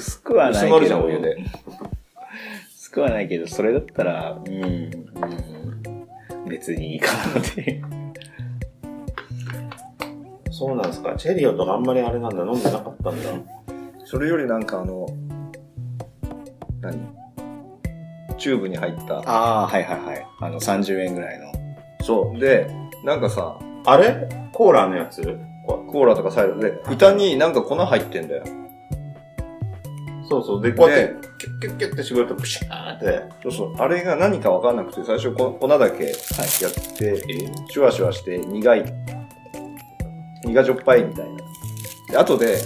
[0.00, 0.66] 薄くはないけど。
[0.66, 1.36] 薄まるじゃんお湯で
[2.74, 7.82] 薄くはないけど、それだったら、うん、うん、別にいいかなって。
[10.50, 11.14] そうなんですか。
[11.16, 13.30] チェリオとかあんまりあれなんだ、飲んでなかったんだ。
[14.04, 15.06] それよりなんかあの
[16.80, 16.98] 何？
[18.38, 20.26] チューブに入ったああ、はいはいはい。
[20.40, 21.52] あの、30円ぐらいの。
[22.02, 24.28] そうでなんかさあれ？
[24.52, 25.38] コーラのやつ？
[25.66, 28.44] コーラとかサイドで蓋になんか粉入ってんだよ
[30.30, 30.62] そうそう。
[30.62, 33.22] で、こうやって、キュッキュッキュッって絞ると、プシャーって。
[33.42, 33.74] そうそう。
[33.78, 36.16] あれが何かわかんなくて、最初こ粉だけやって、
[37.68, 38.84] シュワシュワして苦い、
[40.44, 41.36] 苦じょっぱいみたいな。
[42.12, 42.58] で、後で、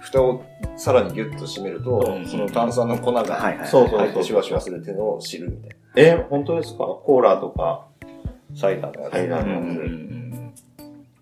[0.00, 0.44] 蓋を
[0.76, 3.66] さらにギュッと締めると、うんその炭酸の粉がはいはい。
[3.66, 6.84] そうそう入ってシュワシュワするっていうのを知るみたいえ、本当ですか？
[6.84, 7.88] コーラとか。
[8.52, 8.56] な。
[8.56, 9.12] サイダーのやつ。
[9.12, 10.58] サイダーのやんつ。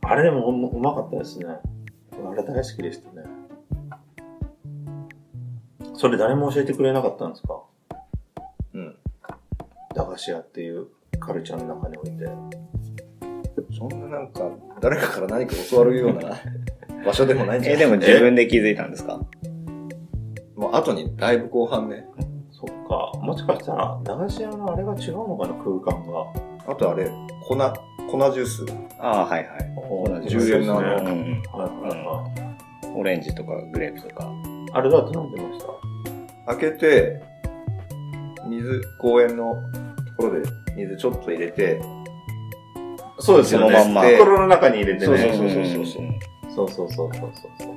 [0.02, 1.46] あれでもううまかったですね。
[1.46, 3.26] あれ大好きでしたね。
[5.96, 7.60] それ誰も教えてくれなかったんですか？
[8.74, 8.96] うん。
[9.94, 10.86] 駄菓子屋っていう
[11.18, 12.26] カルチャーの中において。
[13.76, 14.42] そんななんか、
[14.80, 16.30] 誰かから何か教わるような
[17.04, 17.84] 場所でもないんじゃえ、ない？
[17.84, 19.18] でも自分で気づいたんですか？
[20.56, 22.06] もう後にだいぶ後半ね。
[22.52, 23.18] そっか。
[23.20, 26.24] もしかしたら、駄菓子屋のあれが違うのかな、空間が。
[26.72, 27.06] あとあれ、
[27.46, 28.64] 粉、粉ジュース。
[28.98, 30.26] ああ、はいはい。
[30.26, 32.24] 10円のあのうんうんはいはいは
[32.84, 32.98] い。
[32.98, 34.30] オレンジとかグレープとか。
[34.72, 35.66] あれだと飲んでました？
[36.46, 37.22] 開けて、
[38.48, 39.62] 水、公園の
[40.16, 41.80] ところで水ちょっと入れて、
[43.18, 43.82] そうですよね。
[43.82, 44.16] そのまんま。
[44.18, 45.06] 袋の中に入れてね。
[45.06, 46.06] そうそうそうそう。
[46.54, 47.74] そうそうそうそうそう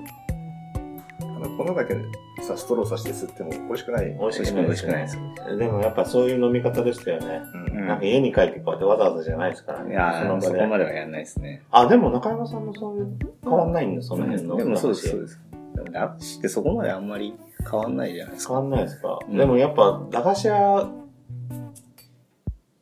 [1.21, 1.95] あの、粉だけ
[2.41, 4.05] さ、ストローさして吸っても美味しくない。
[4.19, 4.65] 美味しくない。
[4.65, 5.17] 美味しくないです。
[5.57, 7.41] でもやっぱそういう飲み方でしたよね。
[7.73, 9.91] うん、なんか家に帰ってこうやってわざわざじゃないですからね。
[9.91, 11.61] いやそのそこまではやんないですね。
[11.71, 14.55] あ、でも中山さんもそういう、変わんないんだ、その辺の。
[14.57, 15.41] でもそうです、そうです。
[15.75, 17.33] でも、ってそこまであんまり
[17.69, 18.53] 変わんないじゃないですか。
[18.53, 20.89] 変わんないですか、うんでもやっぱ、駄菓子屋っ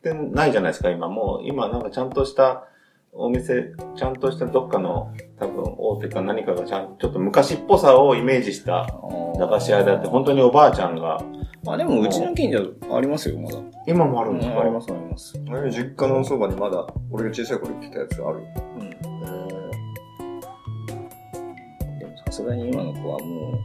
[0.04, 1.08] てないじゃないですか、今。
[1.10, 2.68] もう、今なんかちゃんとした
[3.14, 8.88] お店、ちゃんとしたどっかの、多分大手か何かがちゃんちょっと昔っぽさをイメージした
[9.40, 11.24] 駄菓子屋であって、本当におばあちゃんが、
[11.66, 13.58] あ、でもうちの近所ありますよ、まだ。
[13.88, 15.42] 今もあるんですか、あります、あります。
[15.50, 18.40] あれ実家のそばにまだ、俺が小さい頃行ってたやつがある。
[18.40, 18.88] うん。
[21.96, 23.64] えでもさすがに今の子はもう、ね、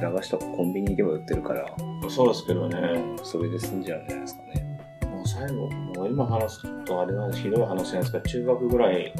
[0.00, 2.78] 駄菓子とかコンビニ行けば売ってるから、ーそうですけどね。
[3.22, 4.78] それで済んじゃうんじゃないですかね。
[5.10, 9.12] もう最後、もう今話すとあれなんですひどい話なんですが、中学ぐらい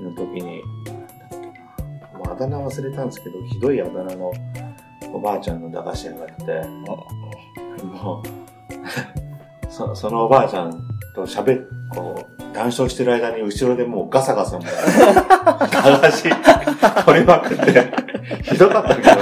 [0.00, 0.62] の時に、
[2.30, 4.32] あだ名忘れたんですけど、ひどいあだ名の
[5.12, 10.82] おばあちゃんの駄菓子屋があって、もう、 そそのおばあちゃん
[11.14, 17.90] と喋っ、こう、談笑してる間に後ろでもうガサガサもう、 駄菓子取りまくって、
[18.42, 19.14] ひどかったけどね。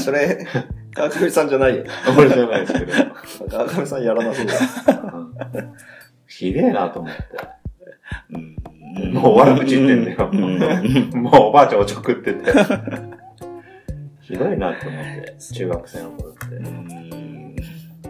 [0.00, 0.46] それ、
[0.94, 1.84] 川上さんじゃないよ。
[2.16, 2.92] 俺じゃないですけど。
[3.48, 4.54] 川上さんやらなそうだ。
[5.14, 5.32] うん
[6.26, 7.22] ひでえなと思って。
[8.30, 8.56] うん
[9.14, 10.58] もう悪口言ってんだようん
[11.22, 12.52] もうおばあちゃんおちょくってて。
[14.20, 16.46] ひどいなって思って、中学生の頃って。
[16.56, 17.56] うん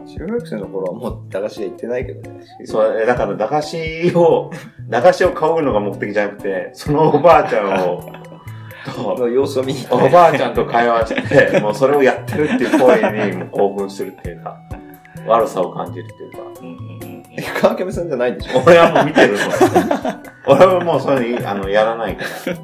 [0.07, 2.45] 中学生の頃はもう駄菓子屋行ってないけどね。
[2.67, 4.51] そう、えだから駄菓子を、
[4.89, 8.13] 駄菓子を買うのが目的じゃなくて、そのおばあちゃんを、と、
[8.91, 14.61] の様子を見に行おばあちゃんと会話して、もうそれをやってるっていう声にもう興奮するっていうか、
[15.27, 16.39] 悪さを感じるっていうか。
[16.61, 16.71] うんう
[17.19, 17.43] んって。
[17.61, 19.39] 川上さんじゃないんでしょ俺はもう見てるの。
[20.47, 22.57] 俺はもうそういうのあの、やらないから。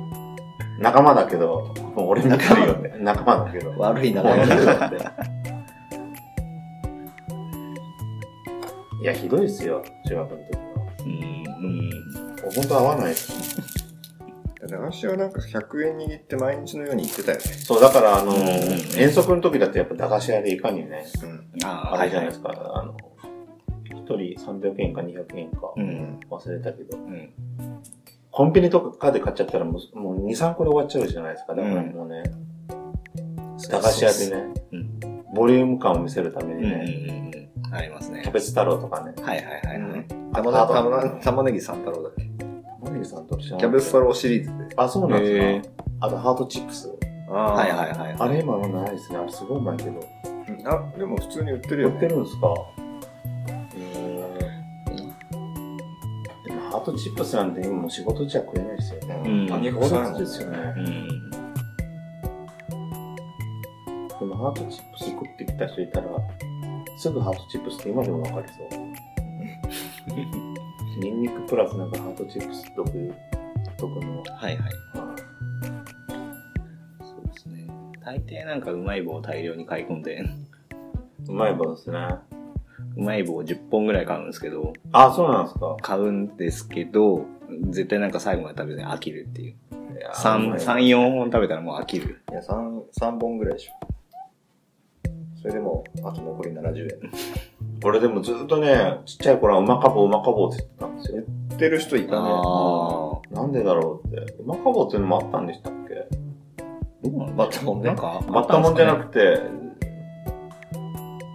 [0.81, 2.94] 仲間だけど、もう俺見てるよね。
[2.99, 3.75] 仲間だけど。
[3.79, 4.97] 悪い名もう前やめろって。
[9.00, 10.61] いや、ひどいですよ、中学の時は。
[11.05, 11.38] うん
[12.55, 13.57] 本当合わないです。
[14.66, 17.44] 駄菓子はなんか100円握って毎日のように行ってたよね。
[17.44, 21.64] そう、だから、あの、ん遠足の時だってやっぱ駄菓子屋でいかにね、うん。
[21.64, 22.96] ああれじゃないですか、あの、
[23.84, 27.31] 一人300円か200円かうん忘れたけど、うん。
[28.31, 31.55] コンビニとかで買っちゃったらもうもう2、3個で終わっちゃうじゃないですか。
[31.55, 32.22] だからもうね、
[33.70, 35.25] 駄菓子屋でね、うん。
[35.34, 37.28] ボリューム感を見せるためにね、うん
[37.70, 38.22] ありますね。
[38.22, 38.32] キャ。
[38.32, 40.06] ベツ太郎とかね、はいはいはいはい。
[40.32, 42.27] 玉ね玉ね玉ねぎ三太郎だっけ？
[42.88, 44.06] 玉ねミルさんと知らキャベツ太郎。
[44.08, 44.75] 郎シリーズで。
[44.76, 45.69] あ、そうなんですへか。
[46.00, 46.90] あと、ハートチップス。
[47.31, 48.17] あはいはいはい。
[48.19, 49.19] あれ今はないですね。
[49.19, 49.90] あれすごいうまいけど。
[49.90, 49.94] い。
[50.64, 52.08] あ、でも普通に売ってるよ売ってね。
[52.08, 52.55] るんですか？
[56.46, 59.23] でも、ハートチップスなんて今もう仕事じゃ食えないですよね。
[59.25, 60.58] うんあ、肉そう臭いもんですよね。
[60.76, 61.08] うん。
[64.19, 66.06] でも、ハートチップス食ってきた人いたら、
[66.96, 68.69] すぐハートチップスって今でもわかりそう。
[70.98, 72.88] ニンニクプラスなんかハートチップス独
[73.78, 74.22] 特の。
[74.22, 74.72] はいはい。
[77.00, 77.66] そうですね。
[78.04, 80.24] 大抵なんかうまい棒を大量に買い込んで、
[81.28, 82.16] うまい棒ですね。
[82.96, 85.76] うまい棒を10本ぐらい買うんですけど、あ、そうなんですか。
[85.80, 87.26] 買うんですけど、
[87.70, 89.54] 絶対なんか最後まで食べて飽きるっていう。
[89.96, 92.22] いや3、3、4本食べたらもう飽きる。
[92.30, 93.72] いや、3、三本ぐらいでしょ。
[95.40, 97.10] それでも、あと残り70円。
[97.84, 101.22] 俺でもずっとね、ちっちゃい頃はうまかぼう、うまかぼうって言ってたんですよ。
[101.50, 102.19] 売ってる人いたね。
[102.20, 104.16] あなんでだろうって。
[104.40, 107.08] うまかぼうっていうのもあったんでしたっけ？
[107.08, 109.40] どうなんバッタモンねなんか、バッタモンじゃなくくて、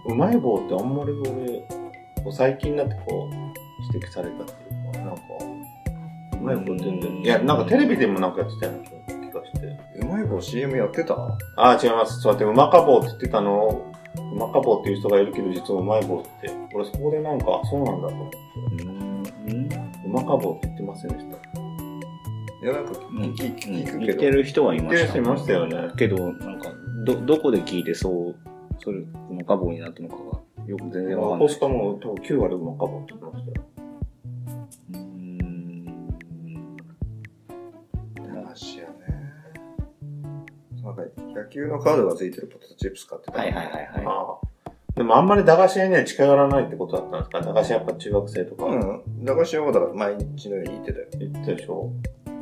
[0.06, 1.66] うまい棒ってあんまり俺、
[2.22, 3.34] こう最近になってこう、
[3.94, 5.22] 指摘されたっていうか、なんか、
[6.34, 7.22] うまい棒全然。
[7.22, 9.58] いや、なんかテレビでもなんかやってたような気がして。
[10.02, 11.14] うまい棒 CM やってた？
[11.14, 12.20] ああ、違います。
[12.20, 18.38] そうやってうまかぼうって言ってたのを、うまかぼうっていう人がいるけど、実はうまい棒って、俺そこでなんか、そうなんだと思って。
[18.84, 19.68] うん。
[20.06, 21.36] うまかぼうって言ってませんでした？
[22.62, 23.98] いや、なんか聞くけど。
[23.98, 25.20] 言ってる人はいました。
[25.20, 26.72] ましたよねけど、なんか、
[27.04, 28.36] ど、どこで聞いてそう、
[28.78, 30.22] それ、うまか棒になったのかが、
[30.66, 31.48] よく全然わかんない。
[31.48, 33.66] コスカも多分9割うまかぼうって言ってましたよ。
[34.92, 35.84] うーん。
[38.16, 38.83] 駄菓子屋ね。
[40.96, 43.38] なんか、野球のカードが付いてるポテトチップス買ってた。
[43.38, 44.04] はいはいはいはい。
[44.06, 44.70] ああ。
[44.94, 47.40] でもあんまり駄菓子屋には近寄らないってことだったんですか？
[47.40, 49.24] 駄菓子屋やっぱ中学生とかうん。
[49.24, 51.06] 駄菓子屋はだから毎日のように行ってたよ。
[51.18, 51.90] 行ってたでしょ？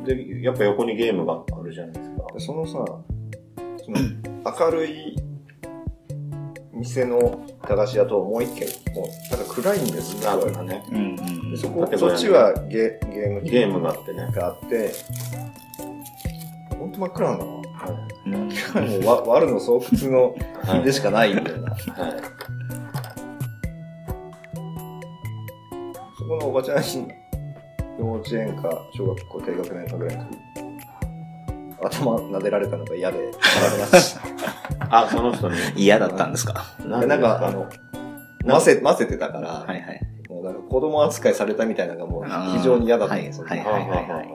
[0.05, 2.15] で、やっぱ横にゲームがあるじゃないですか。
[2.31, 3.97] でそのさ、その
[4.45, 5.15] 明るい
[6.73, 10.31] 店の駄菓子屋ともう一軒、もうなんか暗いんですよ。
[10.31, 10.83] なるほどね。
[10.91, 14.27] うんうんでそこ建物そっちはゲゲーム機ゲームがあってね。
[14.31, 14.91] があって、
[16.77, 17.62] ほんと真っ暗なんだな。
[17.85, 19.69] もうわ、悪の巣
[20.05, 20.35] 窟の
[20.65, 20.83] はい。
[20.83, 21.69] でしかないみたいな。
[21.71, 21.77] はい。
[26.17, 27.07] そこのおばちゃんに、
[27.99, 30.37] 幼稚園か小学校低学年かぐらいの時、
[31.83, 33.17] 頭撫でられたのが嫌で、
[34.89, 35.55] あ、その人に？
[35.75, 36.63] 嫌だったんですか？
[36.85, 37.67] なんか、あの、
[38.47, 40.01] 混ぜ、混ぜてたから、はいはい。
[40.29, 42.25] もうなんか子供扱いされたみたいなのがもう
[42.57, 43.45] 非常に嫌だったんですよ。
[43.47, 44.27] はいははいいはいはい。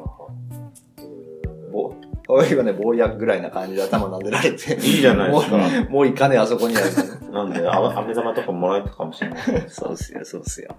[2.28, 4.74] ぼおいはね、坊やぐらいな感じで頭撫でられて。
[4.74, 5.56] いいじゃないですか。
[5.90, 7.32] もういかねえ、あそこにある。
[7.32, 9.40] なんで、あ飴玉とかもらえたかもしれない。
[9.68, 10.76] そうっすよ、そうっすよ。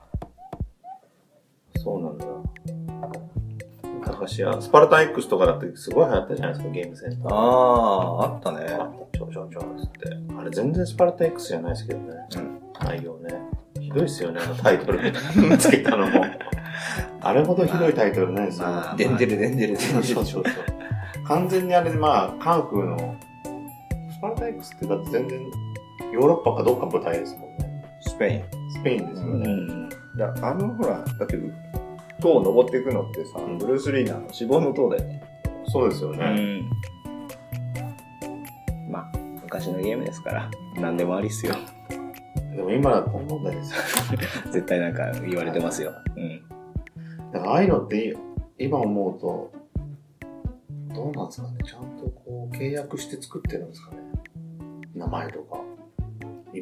[1.76, 2.26] そうなんだ。
[4.06, 4.62] 駄菓子屋。
[4.62, 7.34] スパルタン X とかだってすごい流行ったじゃないですか、ゲームセンター。
[7.34, 8.60] ああ、あったね。
[8.70, 10.18] あちょちょちょつって。
[10.38, 12.14] あれ全然スパルタ X じゃないですけどね。
[12.38, 13.34] うん内容ね。
[13.80, 16.26] ひどいっすよね、あのタイトルつけたのも。
[17.22, 18.68] あれほどひどいタイトルないですよ。
[18.68, 20.04] まあでんでるでんでるでんでる。
[20.04, 20.79] そうそうそう。
[21.30, 23.16] 完全にあれでまあ、カンフーの、
[24.12, 25.40] スパルタ X ってだって全然、
[26.12, 27.84] ヨーロッパかどっか舞台ですもんね。
[28.02, 28.72] スペイン。
[28.72, 29.48] スペインですようね。
[29.48, 29.90] ん。
[30.16, 31.40] いや、あの、ほら、だって、
[32.20, 35.22] 塔を登っていくのってさ、うんブルース・リーのあの死亡の塔だよね。
[35.68, 36.26] そうですようね。
[36.26, 36.70] ん。
[38.90, 41.54] まあ、昔のゲームですから、何でもありっすよ。
[42.56, 43.78] でも今だと問題ですよ。
[44.52, 45.94] 絶対なんか言われてますよ。
[46.16, 46.42] うん。
[47.32, 48.18] だからああいうのって
[48.58, 49.59] 今思うと、
[50.94, 53.98] どうなんですかねちゃんとこう契約して作ってるんですかね
[54.96, 55.60] 名前とか。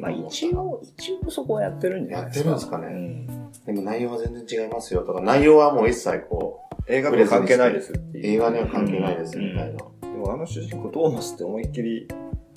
[0.00, 2.50] まあ思ったら一応、一応そこはやってるんじゃないですか。
[2.50, 3.52] やってるんですかねうん。
[3.64, 7.92] でも内容は全然違いますよとか、内容はもう一切こ映画と関係ないです。
[8.14, 9.78] 映画には関係ないですみたいな。
[10.02, 12.08] でもあの主人公トーマスって思いっきり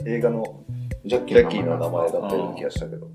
[0.05, 0.63] 映画の
[1.05, 3.07] ジャッキジャッキーの名前前だったような気がしたけど。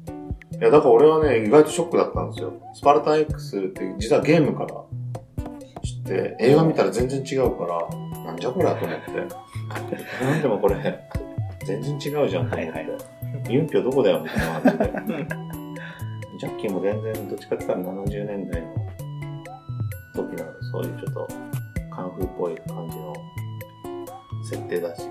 [0.52, 2.52] いや、だから俺はね、意外とショックだったんですよ。
[2.74, 4.84] スパルタン X って実はゲームから
[5.82, 10.24] 知って、映画見たら全然違うから、なんじゃこりゃと思って。
[10.24, 11.08] なんでもこれ、
[11.64, 12.72] 全然違うじゃんと思って。
[12.72, 12.98] はいは
[13.48, 15.26] ユンピョどこだよみたいな感じで。
[16.38, 18.68] ジャッキーも全然どっちかって言ったら70年代の
[20.14, 21.28] 時のそういうちょっと
[21.90, 23.14] カンフーっぽい感じの
[24.44, 25.02] 設定だし。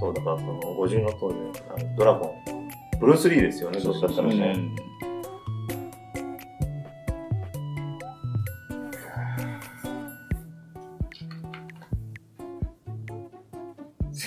[0.00, 1.52] そうだからその50の当時の
[1.96, 4.70] ドラゴン、ブルース・リーですよね、どっちかって言ったらね。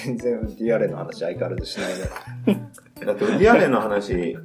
[0.08, 2.70] 全然ウッディアレンの話相変わらずしないね。
[3.06, 4.38] だってウディアレンの話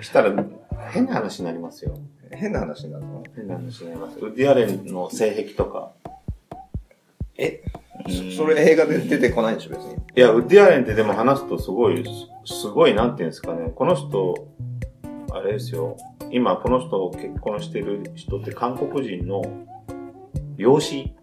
[0.00, 0.44] したら
[0.90, 1.96] 変な話になりますよ。
[2.32, 3.22] 変な話になるの？
[3.36, 4.18] 変な話になります。
[4.18, 5.92] ウッディアレンの性癖とか。
[7.38, 7.62] え？
[7.64, 9.94] うんそれ映画で出てこないんでしょ、別に。
[9.94, 12.04] いや、ウッディアレンってでも話すとすごい、
[12.44, 13.70] すすごい、なんていうんですかね。
[13.72, 14.48] この人、
[15.30, 15.96] あれですよ。
[16.32, 19.42] 今、この人結婚してる人って韓国人の
[20.56, 21.14] 養子。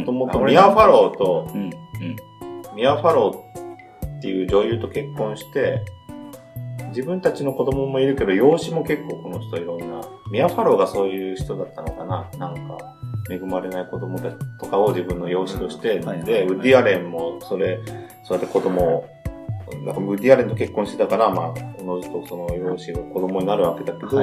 [0.00, 1.60] もともとミア・ファローと、うん。
[1.60, 2.76] うん。
[2.76, 5.84] ミア・ファローっていう女優と結婚して、
[6.88, 12.78] 自分たちの子供もいるけど、養子も結構この人いろんな、ミア・ファローがそういう人だったのかななんか、
[13.30, 17.80] 恵まれない子供たちとかを自分の養子として、で、ウッディアレンもそれ、
[18.24, 19.08] そうやって子供を、
[19.84, 24.20] なんかウッディアレンと結婚してたから、まあ、おのずとその養子が子供になるわけだけど。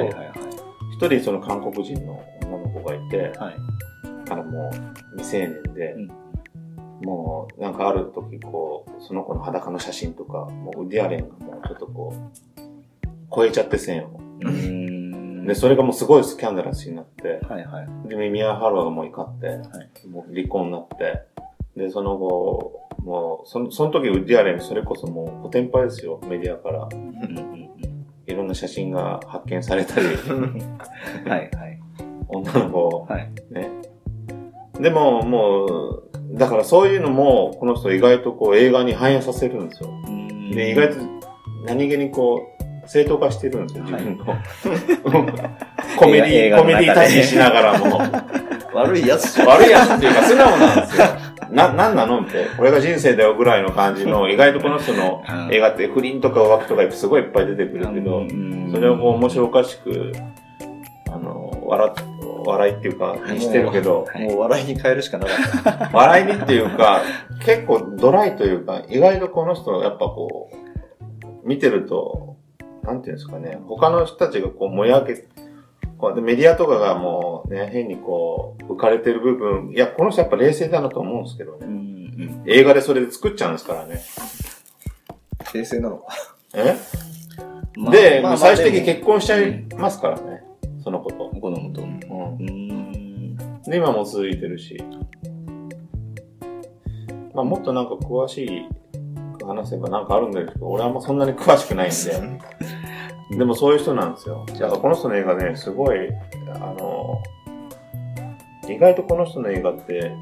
[0.98, 3.56] 一人その韓国人の女の子がいて、はい。
[4.28, 5.96] からもう未成年で、
[7.02, 12.60] もうなんかある時こう、その子の裸の写真とか、もうウッディアレンがもうちょっとこう、
[13.34, 14.20] 超えちゃって線を。
[14.40, 15.46] うん。
[15.46, 18.08] で、それがもうすごいスキャンダラスになって、はいはい。
[18.08, 19.60] で、ミア・ファローがもう怒って、
[20.04, 21.22] いもう離婚になって、
[21.76, 26.88] で、その後、もう、その、その時ウッディアレンそれこそもう、コテンパですよ、メディアから。
[26.92, 27.68] うんうん
[28.28, 30.78] いろんな写真が発見されたり、うん。
[31.26, 31.80] はいはい。
[32.28, 33.32] 女の子、はい。
[33.50, 33.67] ね。
[34.80, 39.90] でも、もう、だからそういうのも、この人意外とこう映画に反映させるんですよ。
[40.06, 40.96] うんで、意外と
[41.64, 44.24] 何気にこう、正当化してるんですよ、自分の。
[45.98, 48.00] コメディ、コメディ対比しながらも。
[48.72, 49.40] 悪いやつ。
[49.42, 51.06] 悪いやつっていうか素直なんですよ。
[51.50, 60.12] な、なんなのって、これが人生だよぐらいの感じの、意外とこの人のうん映画って不倫とか浮気とかすごいいっぱい出てくるけど、うんそれをこう面白おかしく、
[61.10, 62.04] あの、笑っ、
[62.48, 65.90] 笑いっていうか、にしてるけど、はいもう笑いに変えるしかなかった。
[65.96, 67.02] 笑いにっていうか、
[67.44, 72.36] 結構ドライというか、意外とこの人、やっぱこう、見てると、
[72.82, 75.24] なんていうんですかね、他の人たちがこう燃え上げ、
[75.98, 81.66] こうでメディアとかがもうね、変にこう、浮かれてる部分、いや、この人やっぱ冷静だなと思うんですけどうね。
[81.66, 81.98] ん
[82.46, 84.00] 映画でそれで作っちゃうんですからね。
[85.52, 86.14] 平成なのか。
[86.54, 86.76] え？
[87.76, 87.90] うん。
[87.90, 90.42] で、まあまあ最終的にで結婚しちゃいますからね。
[90.82, 91.17] その子と。
[93.68, 94.82] で、今も続いてるし。
[97.34, 98.66] まあ、もっとなんか詳しい
[99.44, 101.90] 話せばなんかあるんだけど、俺はあんまそんなに詳しくないん
[103.30, 103.36] で。
[103.36, 104.46] でもそういう人なんですよ。
[104.48, 106.08] だからこの人の映画ね、すごい、
[106.54, 107.22] あの、
[108.68, 110.12] 意外とこの人の映画って、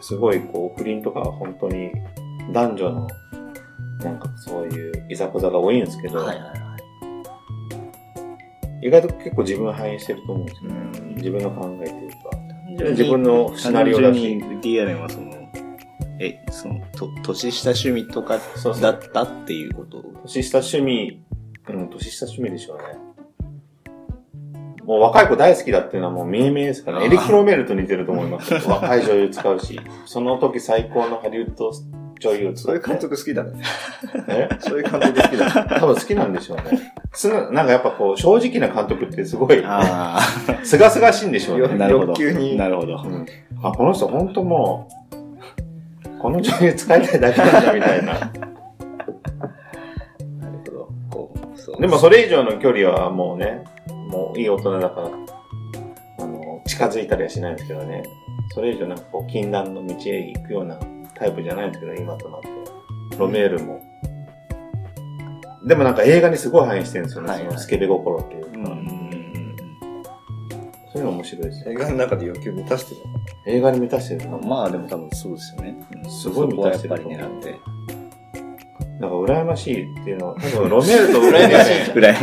[0.00, 1.90] すごいこう、不倫とか本当に
[2.52, 3.08] 男女の、
[4.04, 6.52] なんかそういういざこざが多いんですけど、はいはいは
[8.82, 8.86] い。
[8.86, 10.76] 意外と結構自分を反映してると思うんですよね。
[10.98, 12.03] うん自分の考えというか。
[12.78, 15.32] 自分のシナリオだし単純に DRM はその、
[16.20, 18.38] え、その、と、年下趣味とか
[18.80, 20.02] だったっていうこと？
[20.22, 21.22] 年下趣味、
[21.68, 22.84] うん、年下趣味でしょうね。
[24.84, 27.06] もう若い子大好きだっていうのはもう見え見えですからね。
[27.06, 28.52] エリック・ロメールと似てると思います。
[28.68, 31.72] 若い女優使うし、その時最高のハリウッド
[32.20, 32.56] 女優。
[32.56, 33.62] そういう監督好きだね。
[34.28, 34.48] え？
[34.60, 35.66] そういう監督好きだね。
[35.78, 36.94] 多分好きなんでしょうね。
[37.12, 40.20] すななんかやっぱこう、正直な監督ってすごい、あ
[40.62, 41.68] すがすがしいんでしょうね。
[41.76, 42.12] なるほど。
[42.12, 43.02] なるほど。
[43.04, 43.26] うん、
[43.62, 48.12] あ、この人本当もう、この女優使いたいだけなんだみたいな。
[48.14, 48.30] なる
[51.10, 51.32] ほ
[51.66, 51.80] ど。
[51.80, 53.64] でもそれ以上の距離はもうね、
[54.10, 55.10] もういい大人だから、
[56.20, 58.02] あの、近づいたりはしないんですけどね。
[58.54, 60.78] それ以上なんかこう、禁断の道へ行くような
[61.14, 62.48] タイプじゃないんですけど、今となって。
[63.18, 63.80] ロメールも。
[65.66, 67.30] でもなんか映画にすごい反映してるんですよね。
[67.30, 68.48] はいはいそのスケベ心っていうか。
[68.54, 69.04] うんうんうん
[70.92, 71.72] そういうの面白いですよ。
[71.72, 74.48] 映画の中で欲求満たしてるのか映画に満たしてるのうん。
[74.48, 75.76] まあでも多分そうですよね。
[76.04, 77.50] うんすごい満たしてるっぱり狙って。
[79.00, 81.92] だから羨ましいっていうのは、多分ロメールと 羨ましい。
[81.94, 82.16] ぐらい。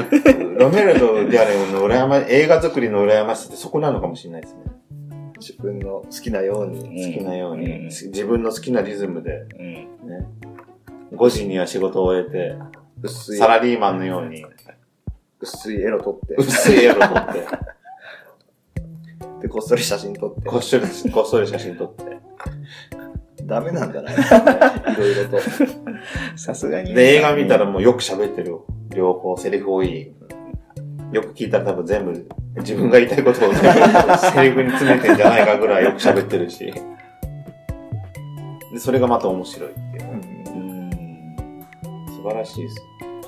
[0.57, 4.59] ロメールとディアレンの羨ま、映画作りの羨ましさってそこなのかもしれないですね。
[5.41, 7.13] 自分の好きなように。
[7.13, 9.65] 好きなように、うん自分の好きなリズムで、うん。
[9.65, 10.27] ね。
[11.11, 12.55] 5時には仕事を終えて、
[13.01, 14.45] 薄いサ、ラリーマンのように、
[15.39, 17.45] 薄いエロ撮って、薄い絵を撮って、
[19.41, 20.41] で、こっそり写真撮って。
[20.49, 22.03] こっそり、こっそり写真撮って。
[23.45, 24.17] ダメなんじゃないい
[24.97, 25.39] ろいろと。
[26.37, 26.93] さすがに。
[26.93, 28.59] で、映画見たらもうよく喋ってる。
[28.95, 30.13] 両方、セリフ多い。
[31.11, 32.27] よく聞いたら多分全部、
[32.57, 36.73] 自分が言いたいことを全部、 セリフに詰めてんじゃないかぐらいよく喋ってるし。
[38.71, 40.11] で、それがまた面白いっていう。
[40.11, 40.91] うん。
[42.07, 42.75] 素晴らしいです。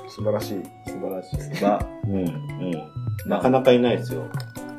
[0.08, 0.62] 素晴らしい。
[0.86, 1.62] 素晴らしい。
[1.62, 2.72] まあ、うん、うん。
[3.26, 4.22] なかなかいないですよ。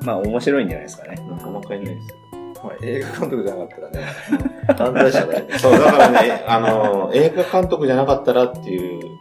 [0.03, 1.15] まあ面白いんじゃないですかね。
[1.29, 2.15] なかなかいないですよ。
[2.63, 4.07] まあ、映画監督じゃなかったらね、
[4.75, 5.57] 犯罪者だよね。
[5.59, 9.19] そう、だからね、あの、映画監督じゃなかったらっていう、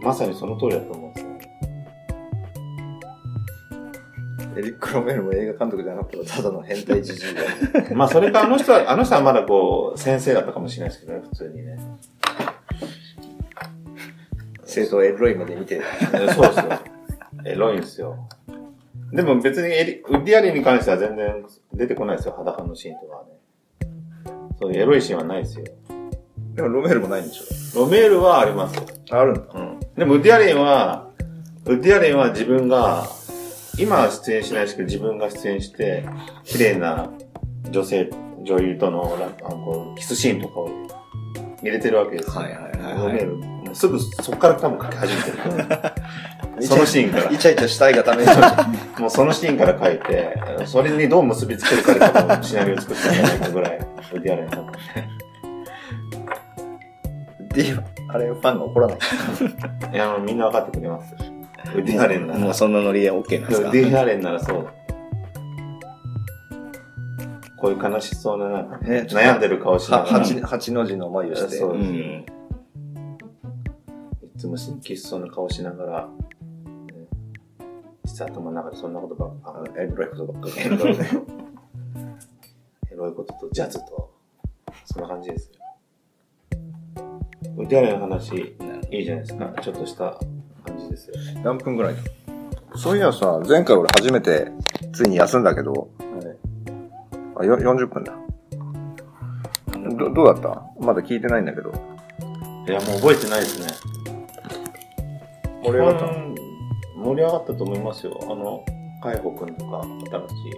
[0.00, 1.05] まさにその通りだと思う
[4.56, 7.48] エリック・ロメールも映画監督じゃなくてただの変態じじいだよ。
[7.94, 11.78] まあそれかあの人は、あの人はまだこう、先生だったかもしれないですけどね、普通にね。
[14.64, 15.82] 生徒エロい目で見てる。
[16.14, 16.64] え そうですよ。
[17.44, 18.16] エロいんですよ。
[19.12, 23.30] でも別にエリウッディアリンに関しては全然出てこないですよ、裸のシーンとかはね。
[24.58, 25.64] そういうエロいシーンはないですよ。
[26.54, 28.82] でもロメールもないんでしロメールはありますよ。
[29.12, 29.42] ょあるんだ。
[29.54, 29.80] うん。
[29.94, 31.10] でもウッディアリンは、
[31.66, 33.06] ウッディアリンは自分が、
[33.78, 36.04] 今は出演しないですけど、自分が出演して、
[36.44, 37.10] 綺麗な
[37.70, 38.10] 女性、
[38.42, 40.70] 女優とのラあのこうキスシーンとかを
[41.62, 42.32] 入れてるわけですよ。
[42.42, 45.36] はいはいはいはいすぐそこから多分書き始めてる。
[46.66, 48.28] そのシーンからイチャイチャしたいがために。
[48.98, 54.72] もうそのシーンから書いて、それにどう結びつけるかで多分シナリオ作ったんじゃないかぐらい、ウッディアリン多分
[57.52, 58.98] ディあれ、ファンが怒らない。
[59.92, 61.35] いや、もうみんな分かってくれます。
[61.74, 62.40] ディアレンなら。
[62.40, 63.70] もうそんなノリで OK なんですか？
[63.70, 64.72] ディアレンならそうだ。
[67.58, 71.56] こういう悲しそうな、なんかね悩んでる顔しなはがら、い八八の字の眉をして。
[71.56, 72.26] そううん。
[74.36, 76.12] つも神経しそうな顔しながら、ね
[78.04, 80.54] 実は頭の中でそんなことばっか、エロいことばっかり。
[82.92, 84.12] エロいこととジャズと、
[84.84, 85.54] そんな感じですよ。
[87.56, 88.54] ウッディアレンの話、
[88.90, 89.54] いいじゃないですか。
[89.62, 90.20] ちょっとした
[90.76, 91.40] 感じですよね。
[91.44, 91.94] 何分ぐらい
[92.76, 94.50] そういやさ、前回俺初めて、
[94.92, 95.88] ついに休んだけど、
[97.38, 98.12] あよ40分だ。
[99.98, 100.62] ど、どうだった？
[100.80, 101.70] まだ聞いてないんだけど。
[101.70, 103.66] いや、もう覚えてないですね。
[105.62, 106.34] 盛り上がったうん
[106.96, 108.18] 盛り上がったと思いますよ。
[108.22, 108.64] あの、
[109.02, 110.48] 海保くんとか、新し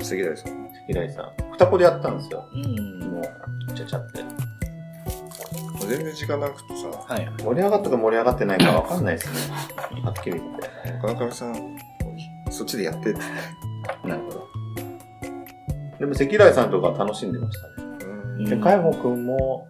[0.00, 0.44] い、素敵です。
[0.44, 1.32] 関大さん。
[1.52, 2.44] 二子でやったんですよ。
[2.52, 3.00] うん。
[3.12, 4.20] もう、ちゃちゃって。
[5.92, 7.30] 全然時間なくてさ、はい。
[7.42, 9.54] 盛り上がったか盛り上がってないかわかんないですね。
[10.02, 10.68] はっきり言って。
[11.02, 11.76] 川上さん、
[12.50, 13.20] そっちでやってって。
[14.08, 14.48] なるほど。
[15.98, 17.88] でも、関大さんとか楽しんでましたね。
[18.38, 19.68] うんで、海保くんも、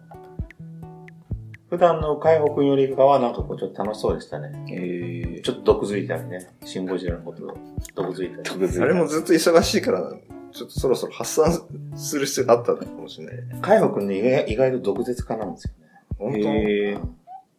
[1.69, 4.51] 普段の海保くんよりかは、なんかこう、ちょっと楽しそうでしたね。
[4.71, 6.49] えちょっと毒づいたりね。
[6.63, 7.57] シンゴジラのことを
[7.95, 8.81] 毒づいたり。
[8.81, 10.13] あれもずっと忙しいから、
[10.53, 11.51] ちょっとそろそろ発散
[11.95, 13.35] する必要があったのかもしれない。
[13.61, 15.82] 海保くんね、意外意外と毒舌家なんですよね。
[16.23, 16.97] 本当、え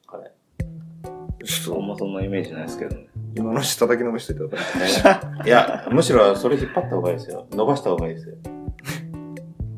[0.06, 0.32] 彼。
[1.44, 3.06] ちょっとあんまそんなイメージないですけどね。
[3.36, 5.44] 今のうち叩きのめしていただいて。
[5.48, 7.46] いや、むしろそれ引っ張った方がいいですよ。
[7.50, 8.34] 伸ばした方がいいですよ。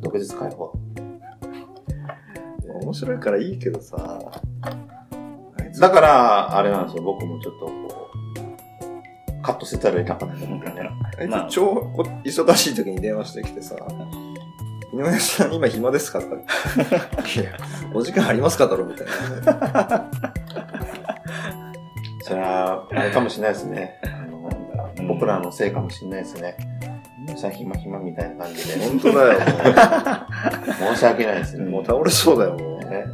[0.00, 0.72] 毒舌解放。
[2.82, 4.20] 面白いからいいけどさ。
[5.80, 7.02] だから、あれなんですよ。
[7.02, 7.72] 僕もちょっとこ
[9.40, 10.90] う、カットせざるを得なかったと思うんだよね。
[11.18, 13.76] あいつまあ超こ忙しい時に電話してきてさ、
[14.96, 16.20] 井上さん今暇ですか？
[16.20, 16.28] いや、
[17.92, 18.66] お時間ありますか？
[18.66, 19.12] だろみたいな。
[22.22, 24.00] それは、あれかもしれないですね。
[24.04, 24.08] あ
[25.02, 26.56] の、僕らのせいかもしれないですね。
[27.36, 28.86] さ、暇暇みたいな感じで。
[28.86, 29.40] 本当だよ、
[30.94, 31.64] 申し訳ないですね。
[31.66, 31.84] もう。
[31.84, 32.78] 倒れそうだよ、もう。
[32.88, 33.04] ね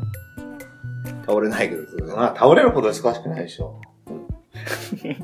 [1.27, 1.83] 倒れないけど、
[2.17, 3.81] まあ、倒れるほど忙しくないでしょ。
[5.03, 5.17] で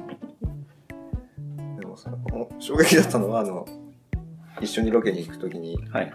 [1.86, 2.10] もさ、
[2.58, 3.64] 衝撃だったのは、あの、
[4.60, 6.12] 一緒にロケに行くときに、はい。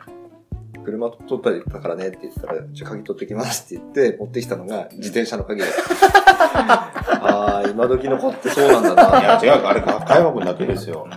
[0.84, 6.34] 車取ったりたからねって言ったら、じゃあ鍵取ってきますって言って、持ってきたのが自転車の鍵だった。
[7.26, 9.20] ああ、今時の子ってそうなんだな。
[9.22, 11.08] いや、違う、あれ、解放君だけですよ。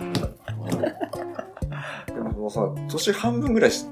[2.07, 3.85] でももうさ、年半分ぐらいし、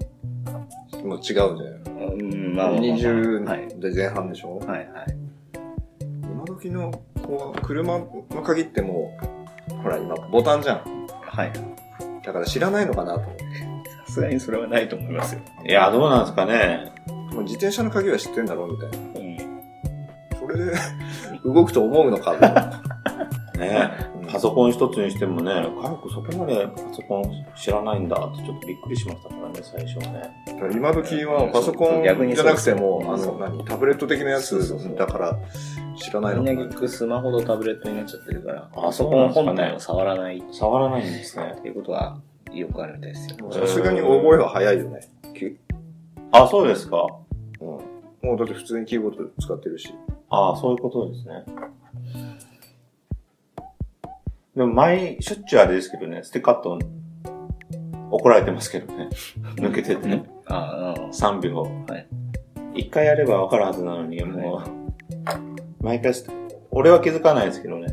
[1.03, 1.85] もう違うじゃん。
[1.95, 2.81] うん、まあまあまあ。
[2.81, 3.67] 20はい。
[3.79, 4.87] で前半でしょ、はいはい。
[6.23, 9.17] 今時の子は車の鍵っても
[9.69, 11.07] う、ほら今ボタンじゃん。
[11.21, 11.51] はい。
[12.23, 13.74] だから知らないのかなと思って。
[14.15, 15.41] さすがにそれはないと思いますよ。
[15.67, 16.93] いや、どうなんですかね。
[17.33, 18.97] もう自転車の鍵は知ってんだろうみたいな。
[18.97, 19.37] うん。
[20.39, 20.71] それで
[21.43, 22.35] 動くと思うのか
[23.57, 25.51] ねうんパソコン一つにしてもね、
[25.81, 30.33] カイクそこまでパソコン知らないんだってちょっとびっくりしましたからね、最初はね。
[30.73, 34.57] 今時はパソコン逆にじゃなくても、あの、何、タブレット的なやつ
[34.95, 35.39] だから
[35.97, 36.75] 知らないのかなみんな結。
[36.75, 41.55] 局スマホとタブレットになっちゃってるから、あパソコン本体を触らないっ触らないんですね。
[41.61, 42.17] ていうことは
[42.59, 43.51] よくあるみたいですよ。
[43.51, 44.99] さすがに覚えは早いよね。
[45.37, 45.57] き
[46.31, 47.05] あ、そうですか？
[47.61, 47.67] うん。
[47.67, 47.79] も
[48.35, 49.93] うだって普通にキーボード使ってるし。
[50.29, 51.43] ああ、そういうことですね。
[54.55, 56.79] でも前、しょっちゅうあれですけどね、ステカット
[58.09, 59.09] 怒られてますけどね。
[59.57, 60.21] 抜けてて。
[60.47, 61.63] ああ、3秒。
[61.63, 62.07] はい。
[62.73, 66.13] 一回やればわかるはずなのに、もう、毎回
[66.71, 67.87] 俺は気づかないですけどね。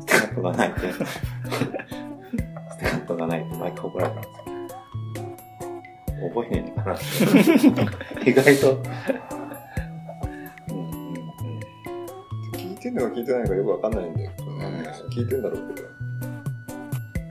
[0.00, 0.80] ステカットがないって。
[6.86, 6.94] な。
[8.24, 8.72] 意外と。
[10.70, 11.20] うんうんうん。
[12.52, 14.84] 聞いてんのか聞いてないのかよくわかんないんだけどね。
[15.14, 15.88] 聞いてんだろうけど。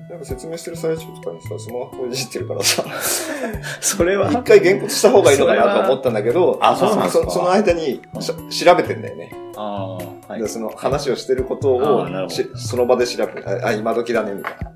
[0.10, 2.86] なんか説明してる最中とかにさ、スマホいじってるからさ、
[3.82, 7.26] それは一回原稿した方がいいのかなと思ったんだけど、あそうなんですか？
[7.26, 8.02] そその間に
[8.50, 9.32] し調べてんだよね。
[9.58, 9.98] あ
[10.30, 10.48] あ、はいで。
[10.48, 14.72] その話をしてることをしその場で調べて、あ、あ今時だね、みたいな。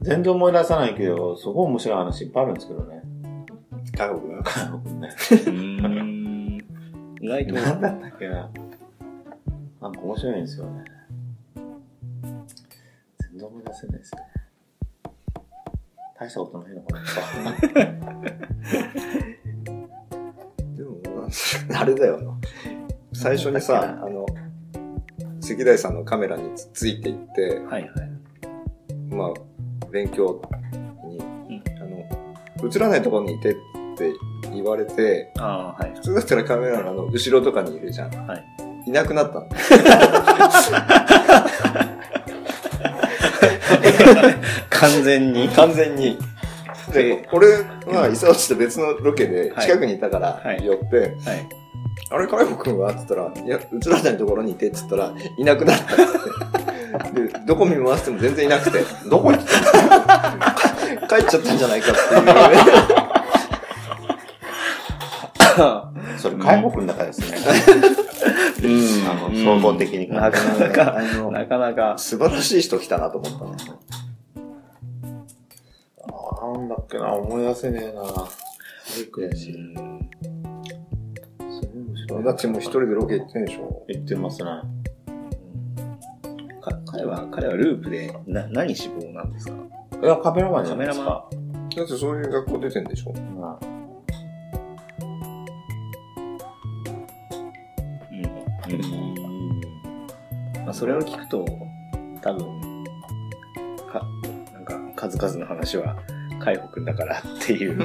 [0.00, 3.02] 全然思い出さないけど、すごい面白い話いっぱいあるんですけどね。
[3.96, 4.42] 韓国が。
[4.72, 5.08] 僕ね。
[5.08, 6.64] うーん。
[7.20, 8.50] 意外と、なんだったっけな。
[9.80, 10.84] なんか面白いんですよね。
[11.54, 14.22] 全然思い出せないですね。
[16.18, 17.04] 大したことないのかな。
[20.74, 21.00] でも、
[21.74, 22.38] あれだよな。
[23.12, 24.26] 最初にさ、あの、
[25.40, 27.92] 関大さんのカメラにつついていって、はいはい。
[29.14, 29.32] まあ、
[29.90, 30.40] 勉強
[31.48, 33.54] に、あの、映らないところにいてっ
[33.96, 34.12] て
[34.52, 36.00] 言われて、ああ、はい普。
[36.00, 38.26] 通だったらカメラのあの後ろとかにいるじゃん。
[38.26, 38.44] はい。
[38.86, 39.48] いなくなったの。
[44.70, 45.48] 完全に。
[45.48, 46.18] 完全に。
[46.92, 47.48] で、俺
[47.86, 51.04] は伊沢市と別のロケではい近くにいたからはい寄って、は
[51.34, 51.48] い。
[52.10, 52.90] あれ、カイ君は？
[52.90, 55.96] って言ったら、いや、映らないところにいてって言ったら、いなくなったっ
[57.12, 57.28] て。
[57.28, 60.36] で、どこ見回しても全然いなくて、 どこ行ってた
[61.00, 61.08] の？
[61.08, 62.24] 帰っちゃったんじゃないかっていう。
[67.20, 67.38] ですね。
[68.62, 68.66] う
[69.04, 71.94] んあの、総合的に考えなかなか、なかなか。
[71.98, 73.54] 素晴らしい人来たなと思ったの。
[76.06, 78.02] あなんだっけな、思い出せねえな。
[78.84, 79.74] すごい悔しい。
[82.24, 84.50] だってもう一人でロケ行ってんでしょ言ってますね。
[86.60, 89.54] か彼は、彼はループで、な、何志望なんですか？
[90.02, 91.28] いや、カメラマンじゃないですか。
[91.76, 93.83] だってそういう学校出てんでしょまあうん。
[100.64, 101.44] まあ、それを聞くと、
[102.22, 102.84] 多分、
[103.90, 104.02] か、
[104.52, 105.96] なんか、数々の話は、
[106.40, 107.78] 海保くんだからっていう。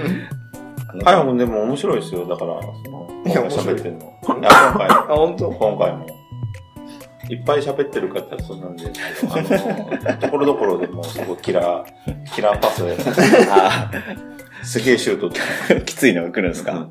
[1.03, 2.25] 海国でも面白いですよ。
[2.25, 4.05] だから、その、いや面白ってんの。
[4.05, 5.51] いや、今回、 あ、本当？
[5.51, 6.19] 今回も。
[7.29, 12.97] いっぱい喋ってる方はそうなんですけど、あの、ところどころでもすごいキラー、 キラーパスで、
[13.51, 13.91] あ
[14.63, 15.39] すげえシュートって。
[15.75, 16.87] ー きついのが来るんですか、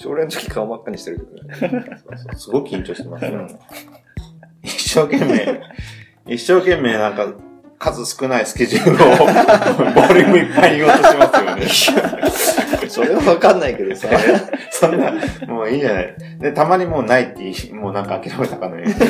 [0.00, 1.84] 朝礼の時顔真っ赤にしてるけどね。
[2.02, 3.46] そうそうすごい緊張してますよ。
[4.62, 5.60] 一生懸命、
[6.26, 7.34] 一生懸命なんか、
[7.78, 11.68] 数少ないスケジュールを、ボリュームいっぱい言おうとしますよね。
[12.88, 14.08] それはわかんないけどさ。
[14.70, 15.12] そんな、
[15.46, 16.16] もういいじゃない。
[16.38, 18.94] で、たまにもうないってもうなんか諦めたかのように。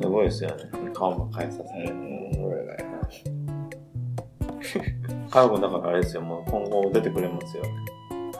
[0.00, 0.56] すごいですよね。
[0.94, 1.58] 顔も変えさ
[4.72, 4.97] せて。
[5.30, 7.64] カーボンだからあれですよ、もう今後出てくれますよ。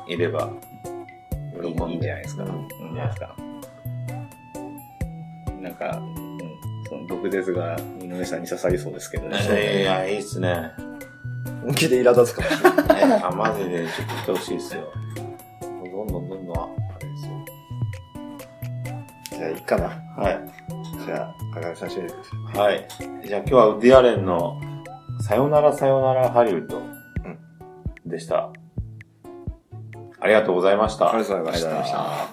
[0.06, 0.50] いれば。
[1.62, 2.44] いいいいんじゃないですか。
[2.44, 2.52] うんい
[2.88, 3.36] いんじゃないですか。
[5.60, 9.82] なんか、うん、その毒舌が井上さんに刺さりそうですけどね。
[9.82, 10.72] いや、いいっすね。
[11.62, 13.20] 本気で苛立つかもしれない。
[13.24, 14.92] あ、マジでちょっと来てほしいっすよ。
[15.60, 16.68] どんどんどんどん、あ
[17.00, 17.32] れですよ。
[19.30, 19.88] じゃあ、いいかな。
[20.16, 20.40] はい。
[21.04, 22.58] じゃあ、かがみさんシリーズです。
[22.58, 22.86] はい。
[23.26, 24.60] じゃあ今日はウッディアレンの
[25.28, 26.80] さよならさよならハリウッド
[28.06, 28.50] でした。
[30.20, 31.12] ありがとうございました。
[31.12, 32.28] ありがとうございました。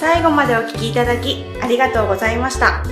[0.00, 2.82] 最後までお聞きいただきありがとうございました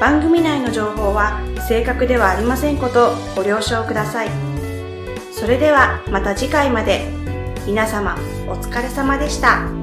[0.00, 4.30] 番組内の情報は正確ではありませんことをご了承ください
[5.32, 7.06] それではまた次回まで
[7.66, 8.14] 皆様
[8.46, 9.75] お疲れ様でした。